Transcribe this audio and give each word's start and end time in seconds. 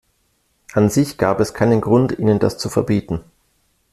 An 0.73 0.89
sich 0.89 1.19
gab 1.19 1.39
es 1.39 1.53
keinen 1.53 1.79
Grund, 1.79 2.17
ihnen 2.17 2.39
das 2.39 2.57
zu 2.57 2.69
verbieten. 2.69 3.23